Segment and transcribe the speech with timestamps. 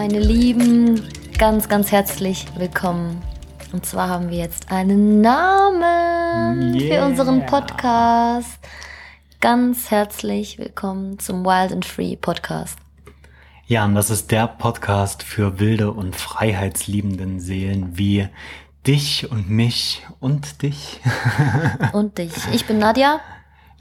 [0.00, 1.06] Meine Lieben,
[1.36, 3.20] ganz, ganz herzlich willkommen.
[3.70, 7.06] Und zwar haben wir jetzt einen Namen für Yeah.
[7.06, 8.60] unseren Podcast.
[9.42, 12.78] Ganz herzlich willkommen zum Wild and Free Podcast.
[13.66, 18.26] Ja, und das ist der Podcast für wilde und freiheitsliebenden Seelen wie
[18.86, 20.98] dich und mich und dich.
[21.92, 22.32] Und dich.
[22.54, 23.20] Ich bin Nadja.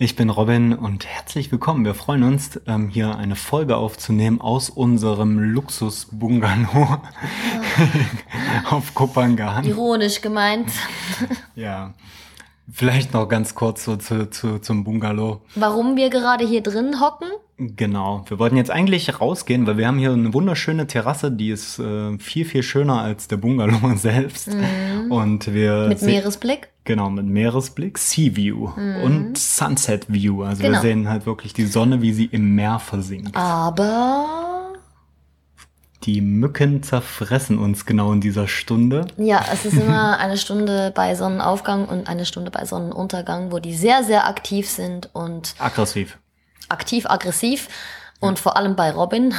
[0.02, 1.84] Ich bin Robin und herzlich willkommen.
[1.84, 7.02] Wir freuen uns, ähm, hier eine Folge aufzunehmen aus unserem Luxus-Bungalow
[8.70, 9.66] auf Kopangan.
[9.66, 10.72] Ironisch gemeint.
[11.54, 11.96] Ja,
[12.72, 15.42] vielleicht noch ganz kurz so zu, zu, zum Bungalow.
[15.56, 17.28] Warum wir gerade hier drin hocken?
[17.62, 21.78] Genau, wir wollten jetzt eigentlich rausgehen, weil wir haben hier eine wunderschöne Terrasse, die ist
[21.78, 24.48] äh, viel, viel schöner als der Bungalow selbst.
[25.10, 25.90] Und wir Mhm.
[25.90, 26.70] Mit Meeresblick.
[26.86, 28.70] Genau, mit Meeresblick, Sea View
[29.04, 30.44] und Sunset View.
[30.44, 30.76] Also Genau.
[30.78, 33.36] wir sehen halt wirklich die Sonne, wie sie im Meer versinkt.
[33.36, 34.72] Aber
[36.04, 39.06] Die Mücken zerfressen uns genau in dieser Stunde.
[39.18, 43.74] ja, es ist immer eine Stunde bei Sonnenaufgang und eine Stunde bei Sonnenuntergang, wo die
[43.76, 46.18] sehr, sehr aktiv sind und Aggressiv.
[46.70, 47.68] Aktiv, aggressiv
[48.20, 49.34] und vor allem bei Robin.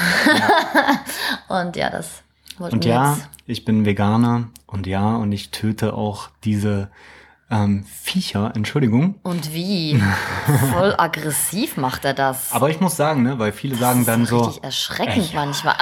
[1.49, 2.23] und ja, das
[2.59, 3.29] wollten Und wir ja, jetzt.
[3.47, 6.91] ich bin Veganer und ja, und ich töte auch diese
[7.51, 9.17] ähm, Viecher, Entschuldigung.
[9.23, 10.01] Und wie?
[10.73, 12.53] Voll aggressiv macht er das.
[12.53, 15.35] Aber ich muss sagen, ne, weil viele sagen dann das ist so, richtig erschreckend Echt?
[15.35, 15.77] manchmal.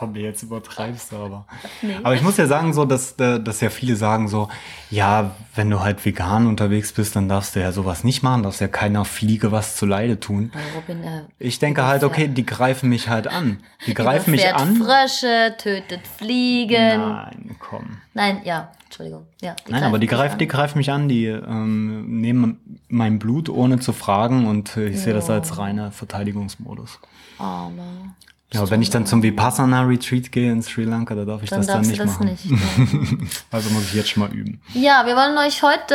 [0.00, 1.44] Komm, jetzt übertreibst du aber.
[2.02, 4.48] Aber ich muss ja sagen, so, dass, äh, dass ja viele sagen so,
[4.90, 8.62] ja, wenn du halt vegan unterwegs bist, dann darfst du ja sowas nicht machen, darfst
[8.62, 10.52] ja keiner Fliege was zu Leide tun.
[10.74, 13.58] Robin, äh, Ich denke halt, okay, die greifen mich halt an.
[13.86, 14.76] Die greifen mich an.
[14.76, 16.98] Frösche, tötet Fliegen.
[16.98, 17.98] Nein, Nein, komm.
[18.44, 19.26] ja, Entschuldigung.
[19.42, 23.80] Ja, Nein, aber die greifen, die greifen mich an, die ähm, nehmen mein Blut ohne
[23.80, 26.98] zu fragen und ich sehe das als reiner Verteidigungsmodus.
[27.38, 28.14] Arme.
[28.52, 31.50] Ja, aber wenn ich dann zum Vipassana Retreat gehe in Sri Lanka, da darf ich
[31.50, 32.26] Dann das dann nicht das machen.
[32.26, 32.44] nicht.
[32.46, 32.56] Ja.
[33.52, 34.60] Also muss ich jetzt schon mal üben.
[34.74, 35.94] Ja, wir wollen euch heute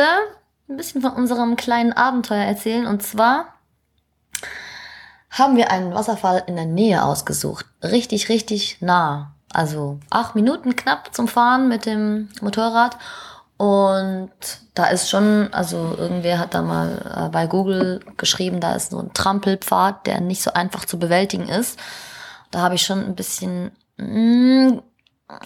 [0.68, 2.86] ein bisschen von unserem kleinen Abenteuer erzählen.
[2.86, 3.46] Und zwar
[5.30, 7.66] haben wir einen Wasserfall in der Nähe ausgesucht.
[7.82, 9.32] Richtig, richtig nah.
[9.52, 12.96] Also acht Minuten knapp zum Fahren mit dem Motorrad.
[13.58, 14.30] Und
[14.74, 18.98] da ist schon, also irgendwer hat da mal äh, bei Google geschrieben, da ist so
[18.98, 21.78] ein Trampelpfad, der nicht so einfach zu bewältigen ist.
[22.56, 24.78] Da habe ich schon ein bisschen, mm,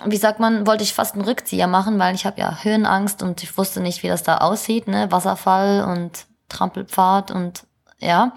[0.06, 3.42] wie sagt man, wollte ich fast einen Rückzieher machen, weil ich habe ja Höhenangst und
[3.42, 5.10] ich wusste nicht, wie das da aussieht, ne?
[5.10, 7.64] Wasserfall und Trampelpfad und
[7.98, 8.30] ja.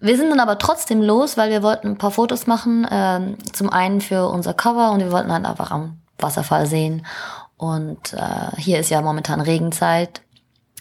[0.00, 2.88] Wir sind dann aber trotzdem los, weil wir wollten ein paar Fotos machen.
[2.90, 7.06] Ähm, zum einen für unser Cover und wir wollten halt einfach am Wasserfall sehen.
[7.56, 10.22] Und äh, hier ist ja momentan Regenzeit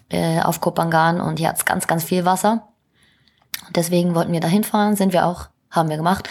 [0.10, 2.68] äh, auf Kopangan und hier hat's ganz, ganz viel Wasser.
[3.76, 6.28] Deswegen wollten wir da hinfahren, sind wir auch, haben wir gemacht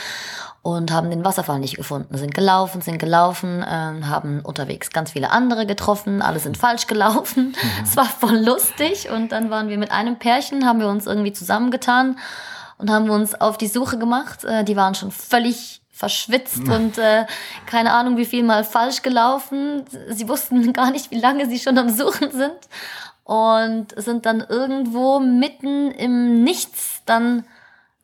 [0.65, 2.17] und haben den Wasserfall nicht gefunden.
[2.17, 7.55] Sind gelaufen, sind gelaufen, ähm, haben unterwegs ganz viele andere getroffen, alle sind falsch gelaufen.
[7.85, 11.35] Es war voll lustig und dann waren wir mit einem Pärchen, haben wir uns irgendwie
[11.35, 12.19] zusammengetan
[12.79, 14.43] und haben uns auf die Suche gemacht.
[14.45, 17.27] Äh, die waren schon völlig verschwitzt und äh,
[17.67, 19.85] keine Ahnung, wie viel mal falsch gelaufen.
[20.09, 22.59] Sie wussten gar nicht, wie lange sie schon am Suchen sind
[23.25, 27.45] und sind dann irgendwo mitten im Nichts dann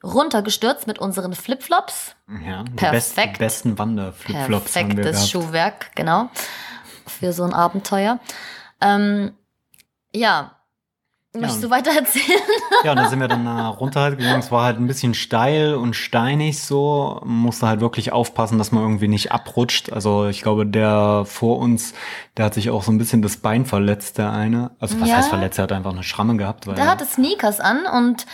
[0.02, 2.14] runtergestürzt mit unseren Flipflops.
[2.46, 3.38] Ja, die Perfekt.
[3.38, 5.30] besten, besten Wanderflipflops haben wir Perfektes.
[5.30, 6.30] Schuhwerk, genau.
[7.06, 8.18] Für so ein Abenteuer.
[8.80, 9.32] Ähm,
[10.14, 10.52] ja.
[11.32, 11.68] Möchtest Ja.
[11.68, 12.40] du weiter erzählen?
[12.84, 14.40] Ja, und da sind wir dann runter halt gegangen.
[14.40, 17.20] Es war halt ein bisschen steil und steinig so.
[17.22, 19.92] Man musste halt wirklich aufpassen, dass man irgendwie nicht abrutscht.
[19.92, 21.92] Also ich glaube, der vor uns,
[22.38, 24.70] der hat sich auch so ein bisschen das Bein verletzt, der eine.
[24.80, 25.16] Also was Ja.
[25.18, 25.58] heißt verletzt?
[25.58, 26.66] Er hat einfach eine Schramme gehabt.
[26.66, 28.24] Weil Der hatte Sneakers an und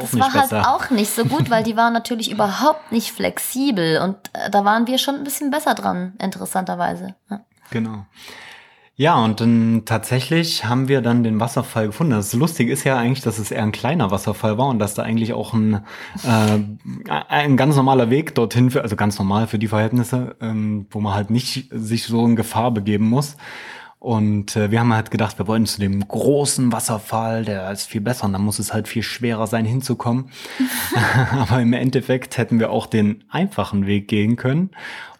[0.00, 0.74] das war halt besser.
[0.74, 4.86] auch nicht so gut, weil die waren natürlich überhaupt nicht flexibel und äh, da waren
[4.86, 7.14] wir schon ein bisschen besser dran, interessanterweise.
[7.30, 7.40] Ja.
[7.70, 8.06] Genau.
[9.00, 12.14] Ja, und dann tatsächlich haben wir dann den Wasserfall gefunden.
[12.14, 15.04] Das Lustige ist ja eigentlich, dass es eher ein kleiner Wasserfall war und dass da
[15.04, 15.84] eigentlich auch ein,
[16.24, 16.58] äh,
[17.28, 21.14] ein ganz normaler Weg dorthin, für, also ganz normal für die Verhältnisse, ähm, wo man
[21.14, 23.36] halt nicht sich so in Gefahr begeben muss.
[24.00, 28.00] Und äh, wir haben halt gedacht, wir wollen zu dem großen Wasserfall, der ist viel
[28.00, 30.30] besser und dann muss es halt viel schwerer sein, hinzukommen.
[31.32, 34.70] Aber im Endeffekt hätten wir auch den einfachen Weg gehen können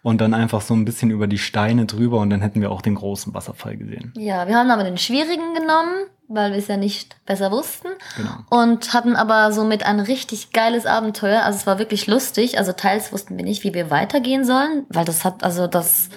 [0.02, 2.82] und dann einfach so ein bisschen über die Steine drüber und dann hätten wir auch
[2.82, 4.12] den großen Wasserfall gesehen.
[4.16, 7.88] ja, wir haben aber den schwierigen genommen, weil wir es ja nicht besser wussten.
[8.16, 8.36] Genau.
[8.50, 11.42] Und hatten aber somit ein richtig geiles Abenteuer.
[11.42, 12.58] Also es war wirklich lustig.
[12.58, 16.10] Also teils wussten wir nicht, wie wir weitergehen sollen, weil das hat, also das,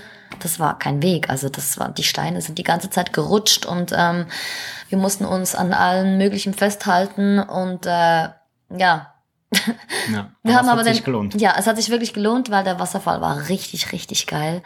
[0.44, 1.30] das war kein Weg.
[1.30, 4.26] Also das war, die Steine sind die ganze Zeit gerutscht und ähm,
[4.90, 8.30] wir mussten uns an allen möglichen festhalten und äh,
[8.78, 9.14] ja,
[10.12, 11.42] Ja, Wir haben es aber hat sich den, gelohnt.
[11.42, 14.62] Ja, es hat sich wirklich gelohnt, weil der Wasserfall war richtig, richtig geil.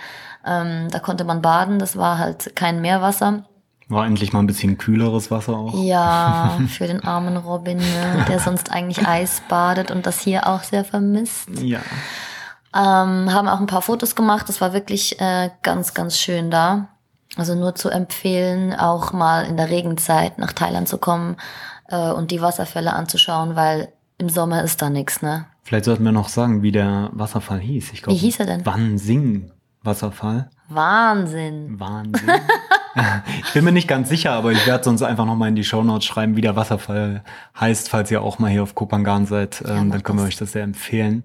[0.45, 3.45] Ähm, da konnte man baden, das war halt kein Meerwasser.
[3.87, 5.83] War endlich mal ein bisschen kühleres Wasser auch.
[5.83, 10.63] Ja, für den armen Robin, ne, der sonst eigentlich Eis badet und das hier auch
[10.63, 11.49] sehr vermisst.
[11.61, 11.81] Ja.
[12.75, 14.49] Ähm, haben auch ein paar Fotos gemacht.
[14.49, 16.89] Das war wirklich äh, ganz, ganz schön da.
[17.37, 21.37] Also nur zu empfehlen, auch mal in der Regenzeit nach Thailand zu kommen
[21.87, 25.45] äh, und die Wasserfälle anzuschauen, weil im Sommer ist da nichts, ne?
[25.63, 27.91] Vielleicht sollten wir noch sagen, wie der Wasserfall hieß.
[27.93, 28.65] Ich glaub, Wie hieß er denn?
[28.65, 29.51] Wansing
[29.81, 30.49] Wasserfall.
[30.69, 31.79] Wahnsinn.
[31.79, 32.29] Wahnsinn.
[33.45, 36.05] ich bin mir nicht ganz sicher, aber ich werde sonst einfach nochmal in die Shownotes
[36.05, 37.23] schreiben, wie der Wasserfall
[37.59, 39.63] heißt, falls ihr auch mal hier auf Kopangan seid.
[39.65, 41.23] Ähm, mach dann können wir euch das sehr empfehlen.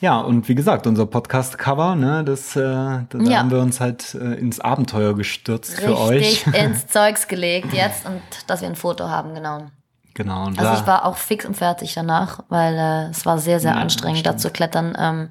[0.00, 3.38] Ja, und wie gesagt, unser Podcast-Cover, ne, das, äh, da Ja.
[3.40, 6.46] haben wir uns halt äh, ins Abenteuer gestürzt für euch.
[6.46, 9.66] Richtig ins Zeugs gelegt jetzt und dass wir ein Foto haben, genau.
[10.14, 10.46] Genau.
[10.46, 13.60] Und Also da, ich war auch fix und fertig danach, weil äh, es war sehr,
[13.60, 14.96] sehr Ja, anstrengend, da zu klettern.
[14.98, 15.28] Ähm,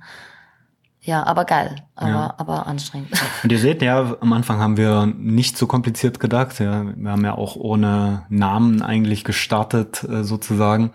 [1.02, 2.34] ja, aber geil, aber, Ja.
[2.38, 3.10] aber anstrengend.
[3.44, 6.60] Und ihr seht ja, am Anfang haben wir nicht so kompliziert gedacht.
[6.60, 10.92] Ja, wir haben ja auch ohne Namen eigentlich gestartet, äh, sozusagen.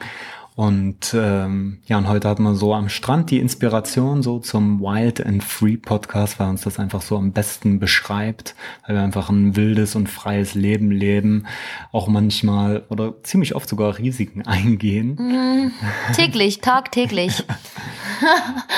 [0.57, 5.25] Und ähm, ja, und heute hatten wir so am Strand die Inspiration so zum Wild
[5.25, 8.55] and Free Podcast, weil uns das einfach so am besten beschreibt,
[8.87, 11.47] weil wir einfach ein wildes und freies Leben leben,
[11.91, 15.73] auch manchmal oder ziemlich oft sogar Risiken eingehen.
[16.15, 17.43] täglich, tagtäglich.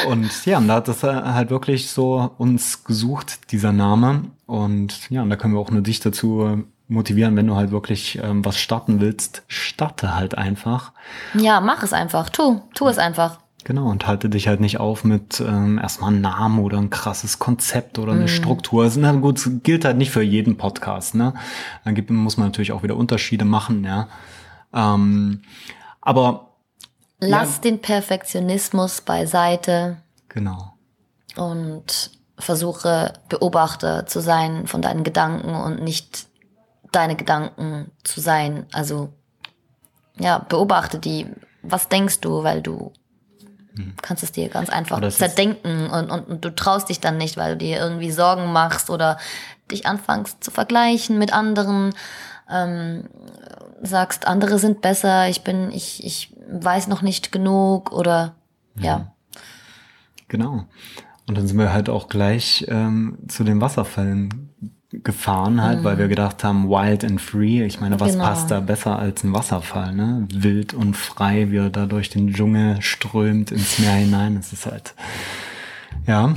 [0.08, 4.23] Und ja, und da hat das halt wirklich so uns gesucht, dieser Name.
[4.46, 7.71] Und ja, und da können wir auch nur dich dazu äh, motivieren, wenn du halt
[7.71, 10.93] wirklich ähm, was starten willst, starte halt einfach.
[11.35, 12.31] Ja, mach es einfach.
[12.31, 13.38] Tu, tu es einfach.
[13.65, 17.41] Genau, und halte dich halt nicht auf mit ähm, erstmal einem Namen oder ein krasses
[17.41, 18.85] Konzept oder eine Struktur.
[18.85, 21.35] Also, na gut, gilt halt nicht für jeden Podcast, ne?
[21.85, 24.06] Dann gibt, muss man natürlich auch wieder Unterschiede machen, ja.
[24.73, 25.43] Ähm,
[26.00, 26.53] aber
[27.19, 29.97] Lass den Perfektionismus beiseite
[30.29, 30.75] genau.
[31.35, 36.29] und versuche Beobachter zu sein von deinen Gedanken und nicht
[36.93, 38.67] deine Gedanken zu sein.
[38.73, 39.12] Also
[40.19, 41.27] ja, beobachte die.
[41.62, 42.93] Was denkst du, weil du
[44.03, 45.11] kannst es dir ganz einfach Hm.
[45.11, 48.91] Zerdenken und, und, und du traust dich dann nicht, weil du dir irgendwie Sorgen machst
[48.91, 49.19] oder
[49.71, 51.93] dich anfängst zu vergleichen mit anderen,
[52.50, 53.09] ähm,
[53.83, 58.35] sagst, andere sind besser, ich bin, ich, ich weiß noch nicht genug oder
[58.79, 59.12] ja.
[60.29, 60.65] Genau.
[61.29, 64.55] Und dann sind wir halt auch gleich ähm, zu den Wasserfällen
[64.93, 67.65] gefahren, halt, weil wir gedacht haben, wild and free.
[67.65, 68.25] Ich meine, was Genau.
[68.25, 70.27] passt da besser als ein Wasserfall, ne?
[70.33, 74.37] Wild und frei, wie er da durch den Dschungel strömt ins Meer hinein.
[74.37, 74.94] Das ist halt,
[76.06, 76.35] ja,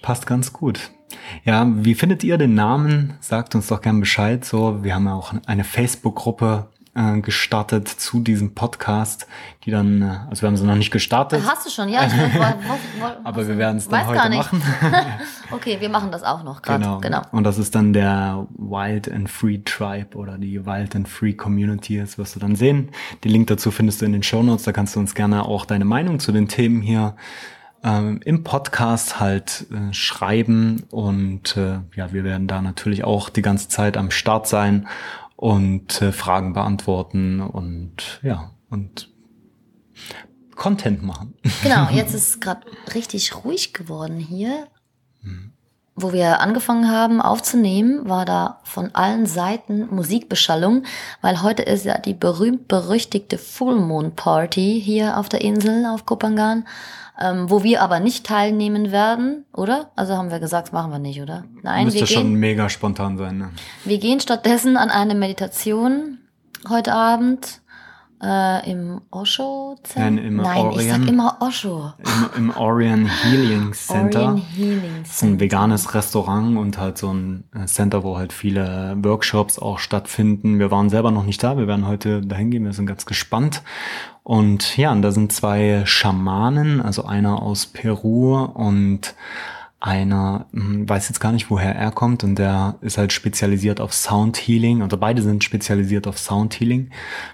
[0.00, 0.90] passt ganz gut.
[1.44, 3.14] Ja, wie findet ihr den Namen?
[3.20, 4.44] Sagt uns doch gern Bescheid.
[4.44, 9.26] So, wir haben ja auch eine Facebook-Gruppe äh, gestartet zu diesem Podcast,
[9.64, 11.88] die dann, äh, also wir haben sie noch nicht gestartet, Hast du schon?
[11.88, 14.62] Ja, ich wollt, wollt, wollt, aber wir werden es dann heute machen.
[15.50, 16.82] Okay, wir machen das auch noch gerade.
[16.82, 17.00] Genau.
[17.00, 17.22] Genau.
[17.30, 21.98] Und das ist dann der Wild and Free Tribe oder die Wild and Free Community.
[21.98, 22.90] Das wirst du dann sehen.
[23.22, 24.64] Den Link dazu findest du in den Show Notes.
[24.64, 27.16] Da kannst du uns gerne auch deine Meinung zu den Themen hier
[27.84, 30.84] ähm, im Podcast halt äh, schreiben.
[30.90, 34.88] Und äh, ja, wir werden da natürlich auch die ganze Zeit am Start sein
[35.42, 39.12] und äh, Fragen beantworten und ja, und
[40.54, 41.34] Content machen.
[41.64, 44.68] Genau, jetzt ist es gerade richtig ruhig geworden hier.
[45.20, 45.52] Mhm.
[45.94, 50.84] Wo wir angefangen haben aufzunehmen, war da von allen Seiten Musikbeschallung,
[51.20, 56.66] weil heute ist ja die berühmt-berüchtigte Full Moon Party hier auf der Insel, auf Kopangan,
[57.20, 59.90] ähm, wo wir aber nicht teilnehmen werden, oder?
[59.94, 61.44] Also haben wir gesagt, das machen wir nicht, oder?
[61.62, 63.38] Nein, Müsste wir schon gehen, mega spontan sein.
[63.38, 63.50] Ne?
[63.84, 66.18] wir gehen stattdessen an eine Meditation
[66.68, 67.61] heute Abend
[68.22, 70.22] äh, im Osho Nein, Center.
[70.22, 71.08] im Nein, ich sag Orient.
[71.08, 71.92] immer Osho.
[72.36, 74.26] Im, im Orion Healing Center.
[74.28, 75.40] Orient Healing Das ist ein Center.
[75.40, 80.58] veganes Restaurant und halt so ein Center, wo halt viele Workshops auch stattfinden.
[80.58, 83.62] Wir waren selber noch nicht da, wir werden heute dahin gehen, wir sind ganz gespannt.
[84.24, 89.14] Und ja, und da sind zwei Schamanen, also einer aus Peru und
[89.82, 93.92] einer, hm, weiß jetzt gar nicht, woher er kommt und der ist halt spezialisiert auf
[93.92, 96.90] Sound Healing, oder beide sind spezialisiert auf Sound Healing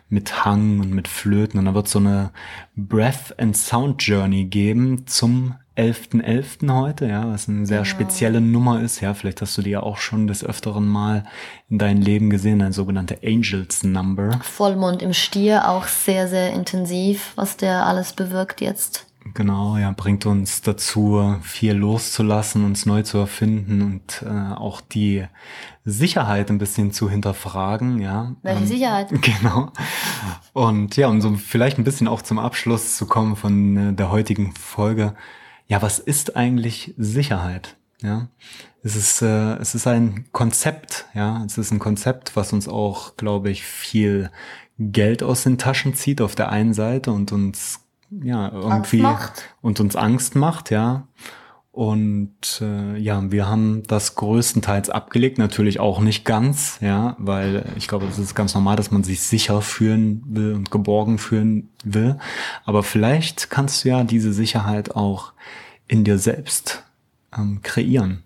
[0.08, 2.30] mit Hang und mit Flöten und da wird so eine
[2.74, 6.74] Breath and Sound Journey geben zum 11.11.
[6.74, 9.00] heute, ja, was eine sehr spezielle Nummer ist.
[9.00, 11.24] Ja, vielleicht hast du die ja auch schon des Öfteren mal
[11.68, 14.40] in deinem Leben gesehen, ein sogenannter Angels Number.
[14.42, 19.07] Vollmond im Stier auch sehr, sehr intensiv, was der alles bewirkt jetzt.
[19.34, 25.24] Genau, ja, bringt uns dazu, viel loszulassen, uns neu zu erfinden und äh, auch die
[25.84, 28.34] Sicherheit ein bisschen zu hinterfragen, ja.
[28.42, 29.08] Welche Ähm, Sicherheit?
[29.22, 29.72] Genau.
[30.52, 34.10] Und ja, um so vielleicht ein bisschen auch zum Abschluss zu kommen von äh, der
[34.10, 35.14] heutigen Folge.
[35.66, 37.76] Ja, was ist eigentlich Sicherheit?
[38.00, 38.28] Ja,
[38.82, 43.16] es ist, äh, es ist ein Konzept, ja, es ist ein Konzept, was uns auch,
[43.16, 44.30] glaube ich, viel
[44.78, 47.80] Geld aus den Taschen zieht auf der einen Seite und uns
[48.10, 49.54] ja irgendwie macht.
[49.60, 51.06] und uns Angst macht, ja.
[51.70, 57.86] Und äh, ja, wir haben das größtenteils abgelegt, natürlich auch nicht ganz, ja, weil ich
[57.86, 62.18] glaube, es ist ganz normal, dass man sich sicher fühlen will und geborgen fühlen will.
[62.64, 65.34] Aber vielleicht kannst du ja diese Sicherheit auch
[65.86, 66.82] in dir selbst
[67.36, 68.24] ähm, kreieren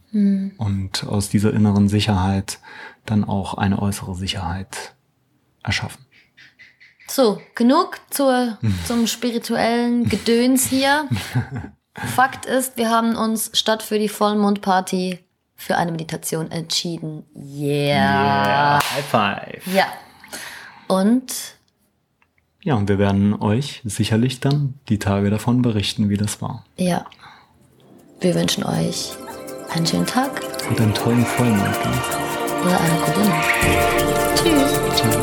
[0.56, 2.58] und aus dieser inneren Sicherheit
[3.04, 4.94] dann auch eine äußere Sicherheit
[5.62, 6.04] erschaffen.
[7.14, 11.06] So, genug zur, zum spirituellen Gedöns hier.
[11.94, 15.18] Fakt ist, wir haben uns statt für die Vollmondparty
[15.54, 17.24] für eine Meditation entschieden.
[17.36, 18.80] Yeah.
[18.94, 19.74] High five.
[19.74, 19.84] Ja.
[20.88, 21.34] Und
[22.62, 26.64] Ja, und wir werden euch sicherlich dann die Tage davon berichten, wie das war.
[26.78, 27.04] ja,
[28.20, 29.12] wir wünschen euch
[29.74, 30.40] einen schönen Tag
[30.70, 31.76] Und einen tollen Vollmond.
[32.64, 33.48] Oder eine gute Nacht.
[34.36, 34.72] Tschüss.
[34.96, 35.22] Ciao.